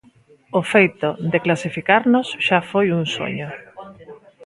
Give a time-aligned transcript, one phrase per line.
[0.59, 3.49] O feito de clasificarnos xa foi un soño.